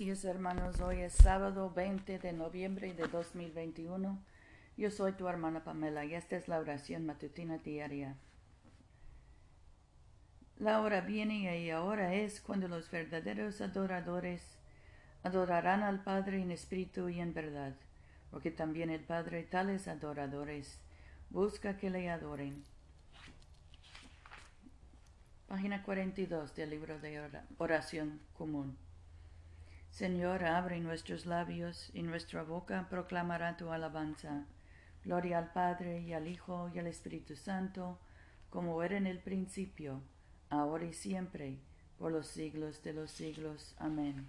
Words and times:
días 0.00 0.24
hermanos, 0.24 0.80
hoy 0.80 1.00
es 1.00 1.12
sábado 1.12 1.70
20 1.76 2.18
de 2.18 2.32
noviembre 2.32 2.94
de 2.94 3.06
2021. 3.06 4.18
Yo 4.78 4.90
soy 4.90 5.12
tu 5.12 5.28
hermana 5.28 5.62
Pamela 5.62 6.06
y 6.06 6.14
esta 6.14 6.36
es 6.36 6.48
la 6.48 6.58
oración 6.58 7.04
matutina 7.04 7.58
diaria. 7.58 8.16
La 10.56 10.80
hora 10.80 11.02
viene 11.02 11.60
y 11.60 11.68
ahora 11.68 12.14
es 12.14 12.40
cuando 12.40 12.66
los 12.66 12.90
verdaderos 12.90 13.60
adoradores 13.60 14.42
adorarán 15.22 15.82
al 15.82 16.02
Padre 16.02 16.40
en 16.40 16.50
espíritu 16.50 17.10
y 17.10 17.20
en 17.20 17.34
verdad, 17.34 17.74
porque 18.30 18.50
también 18.50 18.88
el 18.88 19.04
Padre 19.04 19.42
tales 19.42 19.86
adoradores 19.86 20.80
busca 21.28 21.76
que 21.76 21.90
le 21.90 22.08
adoren. 22.08 22.64
Página 25.46 25.82
42 25.82 26.56
del 26.56 26.70
libro 26.70 26.98
de 27.00 27.20
oración 27.58 28.18
común. 28.32 28.78
Señor, 29.90 30.44
abre 30.44 30.80
nuestros 30.80 31.26
labios 31.26 31.90
y 31.92 32.02
nuestra 32.02 32.42
boca 32.42 32.86
proclamará 32.88 33.56
tu 33.56 33.70
alabanza. 33.70 34.46
Gloria 35.04 35.38
al 35.38 35.52
Padre 35.52 36.00
y 36.00 36.12
al 36.12 36.28
Hijo 36.28 36.70
y 36.74 36.78
al 36.78 36.86
Espíritu 36.86 37.36
Santo, 37.36 37.98
como 38.50 38.82
era 38.82 38.96
en 38.96 39.06
el 39.06 39.18
principio, 39.18 40.02
ahora 40.48 40.84
y 40.84 40.92
siempre, 40.92 41.58
por 41.98 42.12
los 42.12 42.26
siglos 42.28 42.82
de 42.82 42.92
los 42.92 43.10
siglos. 43.10 43.74
Amén. 43.78 44.28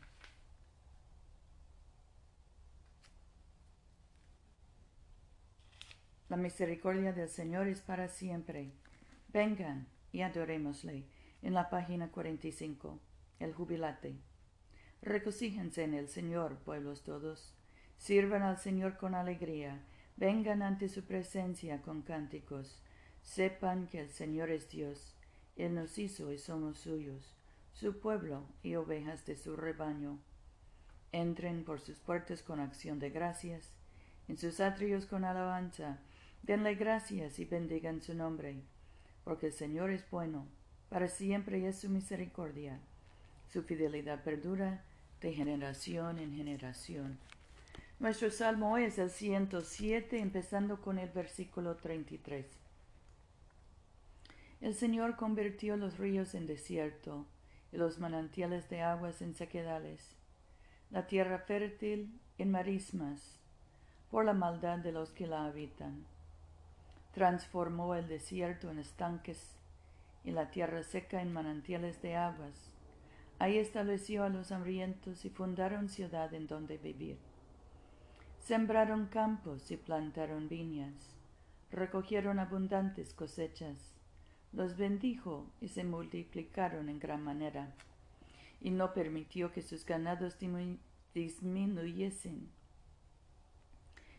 La 6.27 6.37
misericordia 6.37 7.11
del 7.11 7.27
Señor 7.27 7.67
es 7.67 7.81
para 7.81 8.07
siempre. 8.07 8.71
Vengan 9.27 9.87
y 10.13 10.21
adorémosle. 10.21 11.05
En 11.41 11.53
la 11.53 11.69
página 11.69 12.09
45, 12.09 12.99
el 13.39 13.53
jubilate. 13.53 14.15
Recocíjense 15.01 15.83
en 15.83 15.95
el 15.95 16.07
Señor, 16.07 16.57
pueblos 16.57 17.03
todos. 17.03 17.55
Sirvan 17.97 18.43
al 18.43 18.57
Señor 18.57 18.97
con 18.97 19.15
alegría. 19.15 19.81
Vengan 20.15 20.61
ante 20.61 20.89
su 20.89 21.03
presencia 21.03 21.81
con 21.81 22.03
cánticos. 22.03 22.79
Sepan 23.23 23.87
que 23.87 23.99
el 23.99 24.09
Señor 24.09 24.51
es 24.51 24.69
Dios. 24.69 25.15
Él 25.55 25.73
nos 25.73 25.97
hizo 25.97 26.31
y 26.31 26.37
somos 26.37 26.77
suyos, 26.77 27.35
su 27.73 27.99
pueblo 27.99 28.45
y 28.61 28.75
ovejas 28.75 29.25
de 29.25 29.35
su 29.35 29.55
rebaño. 29.55 30.19
Entren 31.11 31.63
por 31.63 31.81
sus 31.81 31.99
puertas 31.99 32.41
con 32.41 32.59
acción 32.59 32.99
de 32.99 33.09
gracias, 33.09 33.73
en 34.27 34.37
sus 34.37 34.59
atrios 34.59 35.05
con 35.07 35.25
alabanza. 35.25 35.99
Denle 36.43 36.75
gracias 36.75 37.39
y 37.39 37.45
bendigan 37.45 38.01
su 38.01 38.13
nombre, 38.13 38.61
porque 39.23 39.47
el 39.47 39.53
Señor 39.53 39.89
es 39.91 40.09
bueno, 40.09 40.47
para 40.89 41.07
siempre 41.07 41.67
es 41.67 41.79
su 41.79 41.89
misericordia. 41.89 42.79
Su 43.49 43.63
fidelidad 43.63 44.23
perdura 44.23 44.83
de 45.21 45.33
generación 45.33 46.17
en 46.17 46.35
generación. 46.35 47.19
Nuestro 47.99 48.31
salmo 48.31 48.73
hoy 48.73 48.85
es 48.85 48.97
el 48.97 49.11
107, 49.11 50.19
empezando 50.19 50.81
con 50.81 50.97
el 50.97 51.09
versículo 51.09 51.75
33. 51.75 52.47
El 54.61 54.73
Señor 54.73 55.15
convirtió 55.15 55.77
los 55.77 55.99
ríos 55.99 56.33
en 56.33 56.47
desierto 56.47 57.25
y 57.71 57.77
los 57.77 57.99
manantiales 57.99 58.67
de 58.69 58.81
aguas 58.81 59.21
en 59.21 59.35
sequedales, 59.35 60.15
la 60.89 61.05
tierra 61.05 61.37
fértil 61.39 62.19
en 62.39 62.49
marismas, 62.49 63.39
por 64.09 64.25
la 64.25 64.33
maldad 64.33 64.79
de 64.79 64.91
los 64.91 65.11
que 65.11 65.27
la 65.27 65.45
habitan. 65.45 66.03
Transformó 67.13 67.93
el 67.93 68.07
desierto 68.07 68.71
en 68.71 68.79
estanques 68.79 69.55
y 70.23 70.31
la 70.31 70.49
tierra 70.49 70.81
seca 70.83 71.21
en 71.21 71.31
manantiales 71.31 72.01
de 72.01 72.15
aguas 72.15 72.70
Ahí 73.41 73.57
estableció 73.57 74.23
a 74.23 74.29
los 74.29 74.51
hambrientos 74.51 75.25
y 75.25 75.31
fundaron 75.31 75.89
ciudad 75.89 76.31
en 76.35 76.45
donde 76.45 76.77
vivir. 76.77 77.17
Sembraron 78.37 79.07
campos 79.07 79.71
y 79.71 79.77
plantaron 79.77 80.47
viñas. 80.47 80.93
Recogieron 81.71 82.37
abundantes 82.37 83.15
cosechas. 83.15 83.95
Los 84.53 84.77
bendijo 84.77 85.47
y 85.59 85.69
se 85.69 85.83
multiplicaron 85.83 86.87
en 86.87 86.99
gran 86.99 87.23
manera. 87.23 87.73
Y 88.59 88.69
no 88.69 88.93
permitió 88.93 89.51
que 89.51 89.63
sus 89.63 89.87
ganados 89.87 90.37
disminuyesen. 91.15 92.47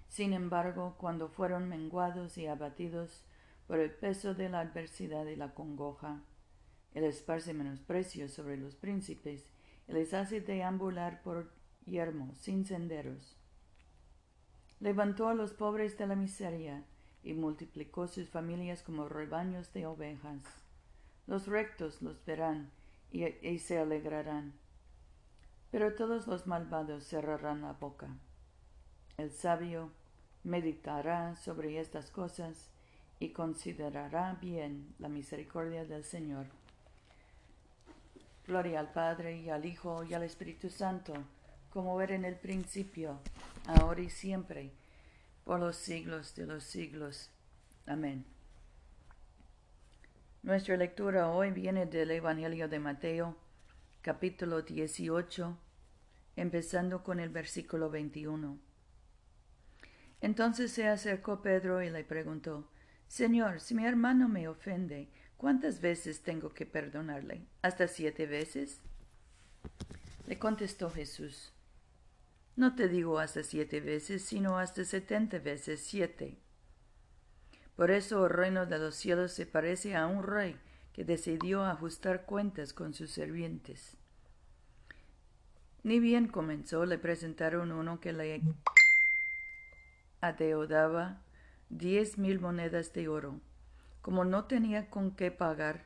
Sin 0.08 0.32
embargo, 0.32 0.96
cuando 0.98 1.28
fueron 1.28 1.68
menguados 1.68 2.38
y 2.38 2.48
abatidos 2.48 3.22
por 3.68 3.78
el 3.78 3.92
peso 3.92 4.34
de 4.34 4.48
la 4.48 4.58
adversidad 4.58 5.26
y 5.26 5.36
la 5.36 5.54
congoja, 5.54 6.22
él 6.94 7.04
esparce 7.04 7.54
menosprecio 7.54 8.28
sobre 8.28 8.56
los 8.56 8.76
príncipes 8.76 9.48
y 9.88 9.92
les 9.92 10.14
hace 10.14 10.40
deambular 10.40 11.22
por 11.22 11.50
yermos 11.86 12.36
sin 12.38 12.64
senderos. 12.64 13.36
Levantó 14.80 15.28
a 15.28 15.34
los 15.34 15.52
pobres 15.52 15.96
de 15.96 16.06
la 16.06 16.16
miseria 16.16 16.84
y 17.22 17.34
multiplicó 17.34 18.08
sus 18.08 18.28
familias 18.28 18.82
como 18.82 19.08
rebaños 19.08 19.72
de 19.72 19.86
ovejas. 19.86 20.42
Los 21.26 21.46
rectos 21.46 22.02
los 22.02 22.24
verán 22.24 22.70
y, 23.10 23.24
y 23.46 23.58
se 23.58 23.78
alegrarán. 23.78 24.54
Pero 25.70 25.94
todos 25.94 26.26
los 26.26 26.46
malvados 26.46 27.04
cerrarán 27.04 27.62
la 27.62 27.72
boca. 27.72 28.08
El 29.16 29.30
sabio 29.30 29.90
meditará 30.42 31.36
sobre 31.36 31.78
estas 31.80 32.10
cosas 32.10 32.70
y 33.20 33.30
considerará 33.30 34.36
bien 34.40 34.94
la 34.98 35.08
misericordia 35.08 35.84
del 35.84 36.02
Señor. 36.02 36.46
Gloria 38.52 38.80
al 38.80 38.92
Padre 38.92 39.38
y 39.38 39.48
al 39.48 39.64
Hijo 39.64 40.04
y 40.04 40.12
al 40.12 40.24
Espíritu 40.24 40.68
Santo, 40.68 41.14
como 41.70 42.02
era 42.02 42.14
en 42.14 42.26
el 42.26 42.36
principio, 42.36 43.18
ahora 43.64 44.02
y 44.02 44.10
siempre, 44.10 44.72
por 45.42 45.58
los 45.58 45.74
siglos 45.74 46.34
de 46.34 46.44
los 46.44 46.62
siglos. 46.62 47.30
Amén. 47.86 48.26
Nuestra 50.42 50.76
lectura 50.76 51.30
hoy 51.30 51.50
viene 51.50 51.86
del 51.86 52.10
Evangelio 52.10 52.68
de 52.68 52.78
Mateo, 52.78 53.38
capítulo 54.02 54.60
18, 54.60 55.56
empezando 56.36 57.02
con 57.02 57.20
el 57.20 57.30
versículo 57.30 57.88
21. 57.88 58.58
Entonces 60.20 60.72
se 60.72 60.88
acercó 60.88 61.40
Pedro 61.40 61.82
y 61.82 61.88
le 61.88 62.04
preguntó, 62.04 62.68
Señor, 63.08 63.60
si 63.60 63.74
mi 63.74 63.86
hermano 63.86 64.28
me 64.28 64.46
ofende, 64.46 65.08
¿Cuántas 65.42 65.80
veces 65.80 66.22
tengo 66.22 66.54
que 66.54 66.66
perdonarle? 66.66 67.44
¿Hasta 67.62 67.88
siete 67.88 68.26
veces? 68.26 68.80
Le 70.28 70.38
contestó 70.38 70.88
Jesús, 70.88 71.52
No 72.54 72.76
te 72.76 72.86
digo 72.86 73.18
hasta 73.18 73.42
siete 73.42 73.80
veces, 73.80 74.22
sino 74.22 74.56
hasta 74.56 74.84
setenta 74.84 75.40
veces 75.40 75.80
siete. 75.80 76.38
Por 77.74 77.90
eso 77.90 78.24
el 78.24 78.32
reino 78.32 78.66
de 78.66 78.78
los 78.78 78.94
cielos 78.94 79.32
se 79.32 79.44
parece 79.44 79.96
a 79.96 80.06
un 80.06 80.22
rey 80.22 80.56
que 80.92 81.02
decidió 81.02 81.64
ajustar 81.64 82.24
cuentas 82.24 82.72
con 82.72 82.94
sus 82.94 83.10
servientes. 83.10 83.96
Ni 85.82 85.98
bien 85.98 86.28
comenzó, 86.28 86.86
le 86.86 86.98
presentaron 86.98 87.72
uno 87.72 87.98
que 87.98 88.12
le 88.12 88.42
adeudaba 90.20 91.20
diez 91.68 92.16
mil 92.16 92.38
monedas 92.38 92.92
de 92.92 93.08
oro 93.08 93.40
como 94.02 94.24
no 94.24 94.44
tenía 94.44 94.90
con 94.90 95.12
qué 95.12 95.30
pagar, 95.30 95.84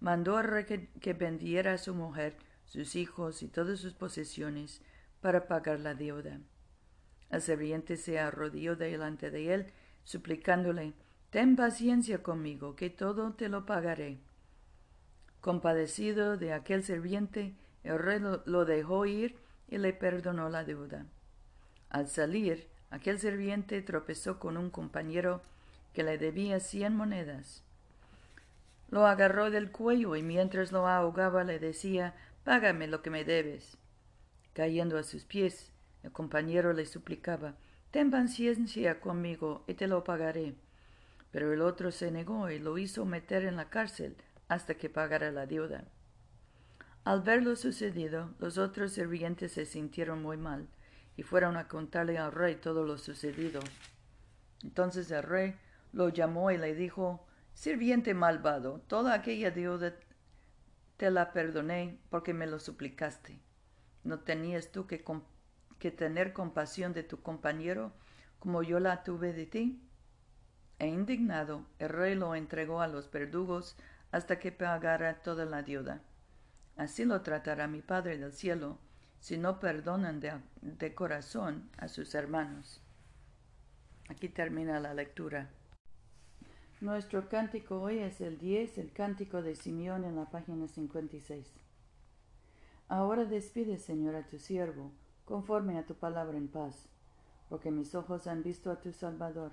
mandó 0.00 0.36
a 0.36 0.42
rey 0.42 0.64
que, 0.64 1.12
vendiera 1.12 1.74
a 1.74 1.78
su 1.78 1.94
mujer, 1.94 2.36
sus 2.64 2.96
hijos 2.96 3.42
y 3.42 3.48
todas 3.48 3.78
sus 3.78 3.94
posesiones 3.94 4.82
para 5.20 5.46
pagar 5.46 5.80
la 5.80 5.94
deuda. 5.94 6.40
El 7.30 7.42
serviente 7.42 7.96
se 7.96 8.18
arrodilló 8.18 8.74
delante 8.74 9.30
de 9.30 9.54
él, 9.54 9.72
suplicándole 10.04 10.94
Ten 11.30 11.56
paciencia 11.56 12.22
conmigo, 12.22 12.74
que 12.74 12.88
todo 12.88 13.34
te 13.34 13.50
lo 13.50 13.66
pagaré. 13.66 14.18
Compadecido 15.42 16.38
de 16.38 16.54
aquel 16.54 16.82
serviente, 16.82 17.54
el 17.84 17.98
rey 17.98 18.18
lo 18.18 18.64
dejó 18.64 19.04
ir 19.04 19.36
y 19.68 19.76
le 19.76 19.92
perdonó 19.92 20.48
la 20.48 20.64
deuda. 20.64 21.04
Al 21.90 22.08
salir, 22.08 22.68
aquel 22.88 23.18
serviente 23.18 23.82
tropezó 23.82 24.38
con 24.38 24.56
un 24.56 24.70
compañero 24.70 25.42
que 25.98 26.04
le 26.04 26.16
debía 26.16 26.60
cien 26.60 26.94
monedas. 26.94 27.64
Lo 28.88 29.08
agarró 29.08 29.50
del 29.50 29.72
cuello 29.72 30.14
y 30.14 30.22
mientras 30.22 30.70
lo 30.70 30.86
ahogaba 30.86 31.42
le 31.42 31.58
decía 31.58 32.14
Págame 32.44 32.86
lo 32.86 33.02
que 33.02 33.10
me 33.10 33.24
debes. 33.24 33.78
Cayendo 34.52 34.96
a 34.96 35.02
sus 35.02 35.24
pies, 35.24 35.72
el 36.04 36.12
compañero 36.12 36.72
le 36.72 36.86
suplicaba 36.86 37.56
Ten 37.90 38.12
paciencia 38.12 39.00
conmigo 39.00 39.64
y 39.66 39.74
te 39.74 39.88
lo 39.88 40.04
pagaré. 40.04 40.54
Pero 41.32 41.52
el 41.52 41.62
otro 41.62 41.90
se 41.90 42.12
negó 42.12 42.48
y 42.48 42.60
lo 42.60 42.78
hizo 42.78 43.04
meter 43.04 43.44
en 43.44 43.56
la 43.56 43.68
cárcel 43.68 44.16
hasta 44.46 44.74
que 44.74 44.88
pagara 44.88 45.32
la 45.32 45.46
deuda. 45.46 45.82
Al 47.02 47.22
ver 47.22 47.42
lo 47.42 47.56
sucedido, 47.56 48.36
los 48.38 48.56
otros 48.56 48.92
sirvientes 48.92 49.50
se 49.50 49.66
sintieron 49.66 50.22
muy 50.22 50.36
mal 50.36 50.68
y 51.16 51.24
fueron 51.24 51.56
a 51.56 51.66
contarle 51.66 52.18
al 52.18 52.30
rey 52.30 52.54
todo 52.54 52.84
lo 52.84 52.98
sucedido. 52.98 53.58
Entonces 54.62 55.10
el 55.10 55.24
rey 55.24 55.56
lo 55.92 56.08
llamó 56.08 56.50
y 56.50 56.58
le 56.58 56.74
dijo, 56.74 57.26
Sirviente 57.54 58.14
malvado, 58.14 58.80
toda 58.86 59.14
aquella 59.14 59.50
deuda 59.50 59.94
te 60.96 61.10
la 61.10 61.32
perdoné 61.32 61.98
porque 62.10 62.32
me 62.32 62.46
lo 62.46 62.60
suplicaste. 62.60 63.40
¿No 64.04 64.20
tenías 64.20 64.70
tú 64.70 64.86
que, 64.86 65.04
que 65.78 65.90
tener 65.90 66.32
compasión 66.32 66.92
de 66.92 67.02
tu 67.02 67.20
compañero 67.20 67.92
como 68.38 68.62
yo 68.62 68.78
la 68.78 69.02
tuve 69.02 69.32
de 69.32 69.46
ti? 69.46 69.82
E 70.78 70.86
indignado, 70.86 71.66
el 71.80 71.88
rey 71.88 72.14
lo 72.14 72.36
entregó 72.36 72.80
a 72.80 72.86
los 72.86 73.10
verdugos 73.10 73.76
hasta 74.12 74.38
que 74.38 74.52
pagara 74.52 75.22
toda 75.22 75.44
la 75.44 75.62
deuda. 75.62 76.00
Así 76.76 77.04
lo 77.04 77.22
tratará 77.22 77.66
mi 77.66 77.82
Padre 77.82 78.18
del 78.18 78.32
cielo, 78.32 78.78
si 79.18 79.36
no 79.36 79.58
perdonan 79.58 80.20
de, 80.20 80.94
corazón 80.94 81.68
a 81.76 81.88
sus 81.88 82.14
hermanos. 82.14 82.80
Aquí 84.08 84.28
termina 84.28 84.78
la 84.78 84.94
lectura. 84.94 85.50
Nuestro 86.80 87.28
cántico 87.28 87.80
hoy 87.80 87.98
es 87.98 88.20
el 88.20 88.38
10, 88.38 88.78
el 88.78 88.92
cántico 88.92 89.42
de 89.42 89.56
Simeón 89.56 90.04
en 90.04 90.14
la 90.14 90.26
página 90.26 90.68
56. 90.68 91.52
Ahora 92.86 93.24
despide, 93.24 93.78
Señor, 93.78 94.14
a 94.14 94.28
tu 94.28 94.38
siervo, 94.38 94.92
conforme 95.24 95.76
a 95.76 95.86
tu 95.86 95.96
palabra 95.96 96.38
en 96.38 96.46
paz, 96.46 96.88
porque 97.48 97.72
mis 97.72 97.96
ojos 97.96 98.28
han 98.28 98.44
visto 98.44 98.70
a 98.70 98.80
tu 98.80 98.92
Salvador 98.92 99.50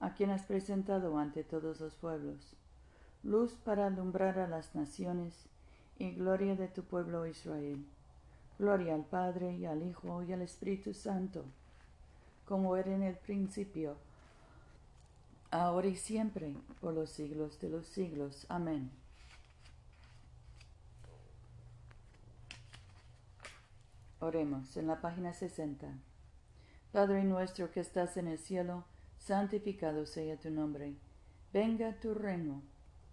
a 0.00 0.14
quien 0.14 0.30
has 0.30 0.42
presentado 0.46 1.16
ante 1.16 1.44
todos 1.44 1.80
los 1.80 1.94
pueblos, 1.94 2.56
luz 3.22 3.52
para 3.52 3.86
alumbrar 3.86 4.40
a 4.40 4.48
las 4.48 4.74
naciones 4.74 5.46
y 5.96 6.10
gloria 6.10 6.56
de 6.56 6.66
tu 6.66 6.82
pueblo 6.82 7.24
Israel. 7.28 7.86
Gloria 8.58 8.96
al 8.96 9.04
Padre 9.04 9.54
y 9.54 9.64
al 9.64 9.84
Hijo 9.84 10.24
y 10.24 10.32
al 10.32 10.42
Espíritu 10.42 10.92
Santo, 10.92 11.44
como 12.44 12.76
era 12.76 12.92
en 12.92 13.04
el 13.04 13.14
principio, 13.14 13.96
ahora 15.54 15.86
y 15.86 15.96
siempre, 15.96 16.56
por 16.80 16.94
los 16.94 17.10
siglos 17.10 17.60
de 17.60 17.68
los 17.68 17.86
siglos. 17.86 18.44
Amén. 18.48 18.90
Oremos 24.18 24.76
en 24.76 24.88
la 24.88 25.00
página 25.00 25.32
60. 25.32 25.86
Padre 26.90 27.22
nuestro 27.22 27.70
que 27.70 27.80
estás 27.80 28.16
en 28.16 28.26
el 28.26 28.38
cielo, 28.38 28.84
santificado 29.18 30.06
sea 30.06 30.36
tu 30.38 30.50
nombre. 30.50 30.96
Venga 31.52 32.00
tu 32.00 32.14
reino. 32.14 32.62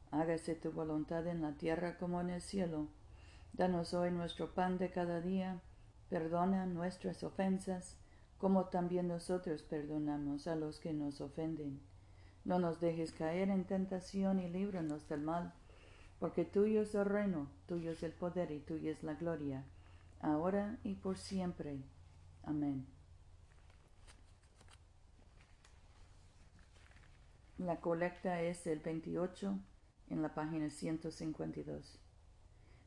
Hágase 0.10 0.56
tu 0.56 0.72
voluntad 0.72 1.28
en 1.28 1.44
la 1.44 1.54
tierra 1.54 1.98
como 1.98 2.22
en 2.22 2.32
el 2.32 2.42
cielo. 2.42 2.88
Danos 3.54 3.94
hoy 3.94 4.10
nuestro 4.10 4.56
pan 4.56 4.80
de 4.80 4.90
cada 4.90 5.22
día. 5.22 5.62
Perdona 6.10 6.66
nuestras 6.66 7.24
ofensas, 7.24 7.98
como 8.40 8.66
también 8.66 9.08
nosotros 9.08 9.62
perdonamos 9.62 10.48
a 10.48 10.56
los 10.56 10.80
que 10.80 10.92
nos 10.92 11.22
ofenden. 11.22 11.91
No 12.44 12.60
nos 12.60 12.80
dejes 12.80 13.12
caer 13.12 13.50
en 13.50 13.66
tentación 13.66 14.40
y 14.40 14.50
líbranos 14.50 15.08
del 15.08 15.22
mal, 15.22 15.54
porque 16.20 16.46
tuyo 16.46 16.82
es 16.82 16.96
el 16.96 17.06
reino, 17.06 17.48
tuyo 17.68 17.92
es 17.92 18.04
el 18.04 18.12
poder 18.12 18.52
y 18.52 18.60
tuya 18.60 18.92
es 18.92 19.04
la 19.04 19.14
gloria, 19.14 19.64
ahora 20.20 20.78
y 20.84 20.96
por 20.96 21.18
siempre. 21.18 21.78
Amén. 22.44 22.86
La 27.58 27.80
colecta 27.80 28.42
es 28.42 28.66
el 28.66 28.80
28 28.80 29.60
en 30.10 30.22
la 30.24 30.34
página 30.34 30.72
152. 30.72 32.00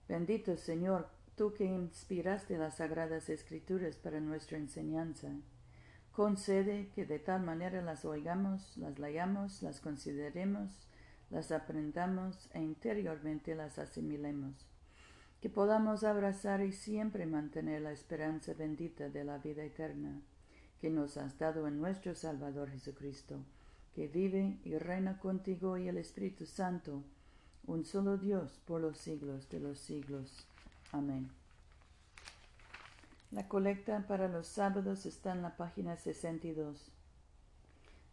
Bendito 0.09 0.57
Señor, 0.57 1.09
tú 1.37 1.55
que 1.55 1.65
inspiraste 1.65 2.59
las 2.59 2.79
sagradas 2.79 3.29
escrituras 3.29 3.97
para 3.97 4.21
nuestra 4.21 4.59
enseñanza, 4.59 5.29
concede 6.15 6.89
que 6.95 7.05
de 7.07 7.19
tal 7.19 7.43
manera 7.43 7.83
las 7.83 8.05
oigamos, 8.05 8.77
las 8.77 8.99
leamos, 8.99 9.63
las 9.63 9.81
consideremos, 9.81 10.71
las 11.31 11.51
aprendamos 11.51 12.49
e 12.53 12.61
interiormente 12.61 13.55
las 13.55 13.79
asimilemos, 13.79 14.67
que 15.41 15.51
podamos 15.51 16.05
abrazar 16.05 16.61
y 16.63 16.73
siempre 16.73 17.27
mantener 17.27 17.83
la 17.83 17.93
esperanza 17.93 18.55
bendita 18.55 19.09
de 19.09 19.25
la 19.25 19.39
vida 19.39 19.65
eterna 19.65 20.21
que 20.81 20.91
nos 20.91 21.17
has 21.17 21.37
dado 21.39 21.67
en 21.67 21.81
nuestro 21.81 22.15
Salvador 22.15 22.71
Jesucristo 22.71 23.45
que 23.95 24.09
vive 24.09 24.59
y 24.65 24.77
reina 24.77 25.19
contigo 25.19 25.79
y 25.79 25.89
el 25.89 25.99
Espíritu 25.99 26.47
Santo, 26.47 27.05
un 27.67 27.85
solo 27.85 28.19
Dios 28.19 28.61
por 28.67 28.81
los 28.81 28.99
siglos 28.99 29.49
de 29.49 29.61
los 29.61 29.79
siglos. 29.79 30.47
Amén. 30.91 31.44
La 33.35 33.49
colecta 33.49 34.07
para 34.07 34.29
los 34.29 34.47
sábados 34.47 35.07
está 35.07 35.33
en 35.33 35.43
la 35.43 35.57
página 35.57 35.97
62. 35.97 36.93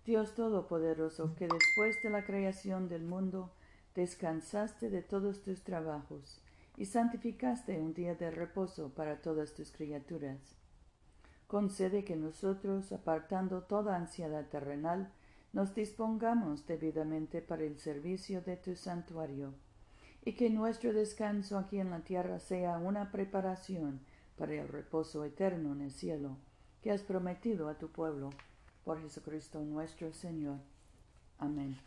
Dios 0.03 0.33
Todopoderoso, 0.33 1.35
que 1.35 1.47
después 1.47 1.95
de 2.01 2.09
la 2.09 2.25
creación 2.25 2.89
del 2.89 3.03
mundo 3.03 3.51
descansaste 3.94 4.89
de 4.89 5.03
todos 5.03 5.44
tus 5.44 5.62
trabajos 5.62 6.41
y 6.75 6.85
santificaste 6.85 7.79
un 7.79 7.94
día 7.94 8.15
de 8.15 8.31
reposo 8.31 8.95
para 8.95 9.21
todas 9.21 9.53
tus 9.53 9.71
criaturas. 9.71 10.39
Concede 11.45 12.03
que 12.03 12.15
nosotros, 12.15 12.91
apartando 12.91 13.62
toda 13.62 13.95
ansiedad 13.95 14.47
terrenal, 14.50 15.12
nos 15.53 15.75
dispongamos 15.75 16.65
debidamente 16.65 17.44
para 17.44 17.62
el 17.62 17.77
servicio 17.77 18.41
de 18.41 18.57
tu 18.57 18.75
santuario, 18.75 19.53
y 20.25 20.33
que 20.33 20.50
nuestro 20.50 20.94
descanso 20.94 21.59
aquí 21.59 21.79
en 21.79 21.91
la 21.91 22.00
tierra 22.00 22.39
sea 22.39 22.79
una 22.79 23.12
preparación 23.12 24.01
para 24.42 24.54
el 24.54 24.68
reposo 24.68 25.24
eterno 25.24 25.72
en 25.74 25.82
el 25.82 25.92
cielo, 25.92 26.36
que 26.82 26.90
has 26.90 27.04
prometido 27.04 27.70
a 27.70 27.78
tu 27.78 27.92
pueblo, 27.92 28.32
por 28.84 29.00
Jesucristo 29.00 29.62
nuestro 29.62 30.12
Señor. 30.14 30.58
Amén. 31.38 31.78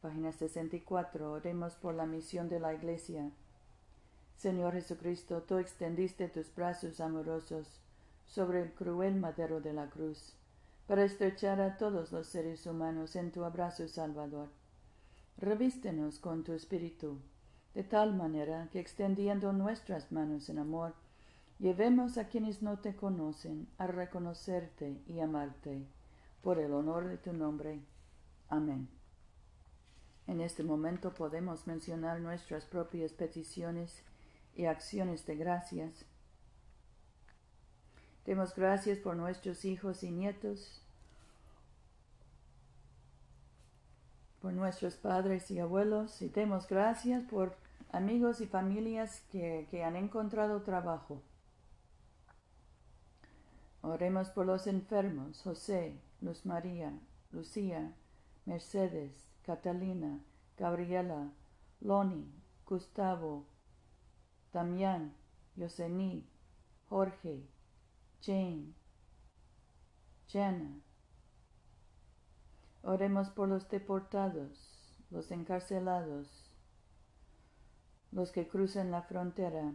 Página 0.00 0.32
64. 0.32 1.30
Oremos 1.30 1.74
por 1.74 1.94
la 1.94 2.06
misión 2.06 2.48
de 2.48 2.58
la 2.58 2.72
Iglesia. 2.72 3.30
Señor 4.38 4.72
Jesucristo, 4.72 5.42
tú 5.42 5.58
extendiste 5.58 6.30
tus 6.30 6.54
brazos 6.54 7.00
amorosos 7.00 7.82
sobre 8.24 8.62
el 8.62 8.72
cruel 8.72 9.16
madero 9.16 9.60
de 9.60 9.74
la 9.74 9.90
cruz 9.90 10.32
para 10.86 11.04
estrechar 11.04 11.60
a 11.60 11.76
todos 11.76 12.12
los 12.12 12.28
seres 12.28 12.64
humanos 12.64 13.14
en 13.14 13.30
tu 13.30 13.44
abrazo 13.44 13.88
salvador. 13.88 14.48
Revístenos 15.36 16.18
con 16.18 16.44
tu 16.44 16.54
espíritu, 16.54 17.20
de 17.74 17.84
tal 17.84 18.14
manera 18.14 18.68
que 18.70 18.80
extendiendo 18.80 19.52
nuestras 19.52 20.12
manos 20.12 20.48
en 20.48 20.58
amor, 20.58 20.94
llevemos 21.58 22.18
a 22.18 22.28
quienes 22.28 22.62
no 22.62 22.78
te 22.78 22.94
conocen 22.94 23.68
a 23.78 23.86
reconocerte 23.86 25.00
y 25.06 25.20
amarte, 25.20 25.86
por 26.42 26.58
el 26.58 26.72
honor 26.72 27.08
de 27.08 27.18
tu 27.18 27.32
nombre. 27.32 27.80
Amén. 28.48 28.88
En 30.26 30.40
este 30.40 30.62
momento 30.62 31.14
podemos 31.14 31.66
mencionar 31.66 32.20
nuestras 32.20 32.64
propias 32.64 33.12
peticiones 33.12 34.02
y 34.54 34.66
acciones 34.66 35.24
de 35.26 35.36
gracias 35.36 36.04
Demos 38.24 38.54
gracias 38.54 38.98
por 38.98 39.16
nuestros 39.16 39.64
hijos 39.64 40.04
y 40.04 40.10
nietos, 40.12 40.80
por 44.40 44.52
nuestros 44.52 44.94
padres 44.94 45.50
y 45.50 45.58
abuelos, 45.58 46.22
y 46.22 46.28
demos 46.28 46.68
gracias 46.68 47.24
por 47.24 47.56
amigos 47.92 48.40
y 48.40 48.46
familias 48.46 49.22
que, 49.30 49.68
que 49.70 49.84
han 49.84 49.96
encontrado 49.96 50.62
trabajo. 50.62 51.22
Oremos 53.82 54.30
por 54.30 54.46
los 54.46 54.66
enfermos, 54.66 55.42
José, 55.42 56.00
Luz 56.20 56.46
María, 56.46 56.98
Lucía, 57.30 57.94
Mercedes, 58.46 59.28
Catalina, 59.44 60.20
Gabriela, 60.56 61.32
Loni, 61.80 62.32
Gustavo, 62.66 63.44
Damián, 64.52 65.14
Yosení, 65.56 66.26
Jorge, 66.88 67.46
Jane, 68.22 68.72
Jenna. 70.28 70.80
Oremos 72.82 73.30
por 73.30 73.48
los 73.48 73.68
deportados, 73.68 74.96
los 75.10 75.30
encarcelados, 75.30 76.41
los 78.12 78.30
que 78.30 78.46
cruzan 78.46 78.90
la 78.90 79.02
frontera. 79.02 79.72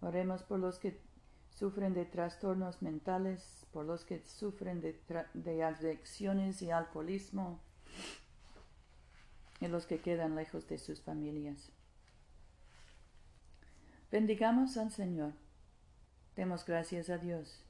Oremos 0.00 0.42
por 0.42 0.58
los 0.58 0.80
que 0.80 1.00
sufren 1.50 1.94
de 1.94 2.04
trastornos 2.04 2.82
mentales, 2.82 3.66
por 3.72 3.86
los 3.86 4.04
que 4.04 4.20
sufren 4.24 4.80
de, 4.80 5.00
de 5.34 5.62
adicciones 5.62 6.60
y 6.62 6.72
alcoholismo, 6.72 7.60
y 9.60 9.68
los 9.68 9.86
que 9.86 10.00
quedan 10.00 10.34
lejos 10.34 10.66
de 10.66 10.78
sus 10.78 11.00
familias. 11.00 11.70
Bendigamos 14.10 14.76
al 14.76 14.90
Señor. 14.90 15.32
Demos 16.34 16.66
gracias 16.66 17.08
a 17.08 17.18
Dios. 17.18 17.64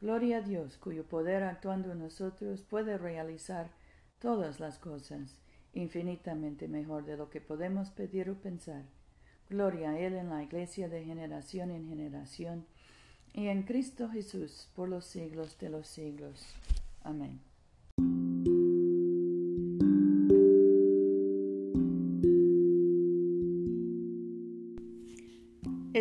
Gloria 0.00 0.38
a 0.38 0.40
Dios, 0.40 0.76
cuyo 0.78 1.06
poder 1.06 1.44
actuando 1.44 1.92
en 1.92 2.00
nosotros 2.00 2.62
puede 2.62 2.98
realizar 2.98 3.70
todas 4.18 4.58
las 4.58 4.78
cosas 4.78 5.38
infinitamente 5.74 6.68
mejor 6.68 7.04
de 7.04 7.16
lo 7.16 7.30
que 7.30 7.40
podemos 7.40 7.90
pedir 7.90 8.30
o 8.30 8.34
pensar. 8.34 8.84
Gloria 9.48 9.90
a 9.90 9.98
Él 9.98 10.14
en 10.14 10.30
la 10.30 10.42
Iglesia 10.42 10.88
de 10.88 11.04
generación 11.04 11.70
en 11.70 11.88
generación 11.88 12.66
y 13.34 13.48
en 13.48 13.62
Cristo 13.62 14.08
Jesús 14.08 14.68
por 14.74 14.88
los 14.88 15.04
siglos 15.04 15.58
de 15.58 15.70
los 15.70 15.88
siglos. 15.88 16.54
Amén. 17.02 17.40